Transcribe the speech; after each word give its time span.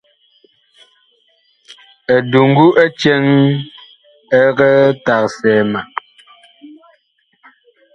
Eduŋgu 2.15 2.65
ɛ 2.83 2.85
cɛŋ 2.99 3.25
ɛg 4.39 4.57
tagsɛɛ 5.05 5.59
ma. 5.71 5.81